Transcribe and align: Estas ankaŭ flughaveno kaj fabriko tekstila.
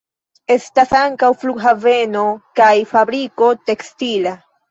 Estas 0.53 0.93
ankaŭ 0.99 1.29
flughaveno 1.41 2.23
kaj 2.61 2.71
fabriko 2.93 3.53
tekstila. 3.71 4.35